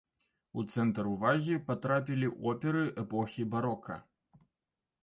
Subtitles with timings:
[0.61, 4.01] У цэнтр увагі патрапілі оперы эпохі барока.